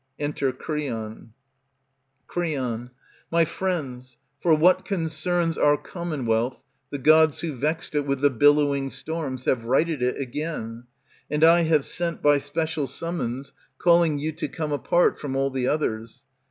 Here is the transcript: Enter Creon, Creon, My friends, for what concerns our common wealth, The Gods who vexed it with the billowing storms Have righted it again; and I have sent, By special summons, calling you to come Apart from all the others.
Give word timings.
Enter 0.17 0.51
Creon, 0.51 1.33
Creon, 2.25 2.89
My 3.29 3.45
friends, 3.45 4.17
for 4.39 4.55
what 4.55 4.83
concerns 4.83 5.59
our 5.59 5.77
common 5.77 6.25
wealth, 6.25 6.63
The 6.89 6.97
Gods 6.97 7.41
who 7.41 7.53
vexed 7.53 7.93
it 7.93 8.07
with 8.07 8.19
the 8.21 8.31
billowing 8.31 8.89
storms 8.89 9.45
Have 9.45 9.65
righted 9.65 10.01
it 10.01 10.19
again; 10.19 10.85
and 11.29 11.43
I 11.43 11.61
have 11.65 11.85
sent, 11.85 12.19
By 12.19 12.39
special 12.39 12.87
summons, 12.87 13.53
calling 13.77 14.17
you 14.17 14.31
to 14.31 14.47
come 14.47 14.71
Apart 14.71 15.19
from 15.19 15.35
all 15.35 15.51
the 15.51 15.67
others. 15.67 16.23